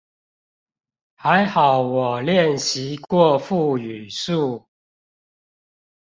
[1.13, 4.65] 還好我練習過腹語術